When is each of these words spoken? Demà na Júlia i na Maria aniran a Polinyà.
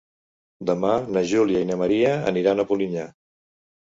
Demà 0.69 0.93
na 1.17 1.23
Júlia 1.33 1.61
i 1.65 1.69
na 1.71 1.77
Maria 1.83 2.15
aniran 2.31 2.63
a 2.63 2.65
Polinyà. 2.71 3.07